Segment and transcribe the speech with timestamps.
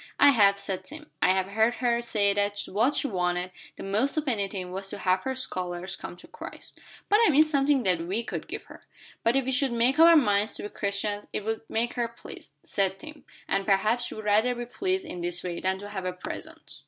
[0.19, 1.11] "I have," said Tim.
[1.21, 4.97] "I have heard her say that what she wanted the most of anything was to
[4.97, 6.75] have her scholars come to Christ."
[7.07, 8.81] "But I mean something that we could give her."
[9.23, 12.07] "But if we should make up our minds to be Christians, it would make her
[12.07, 16.05] pleased," said Tim, "and perhaps she'd rather be pleased in this way than to have
[16.05, 16.79] a present."